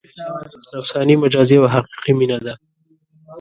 [0.75, 2.53] نفساني، مجازي او حقیقي مینه ده.